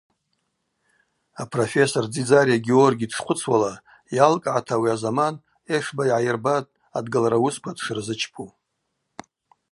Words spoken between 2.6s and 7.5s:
Георгий дшхъвыцуала, йалкӏгӏата ауи азаман Эшба йгӏайырбатӏ адгалра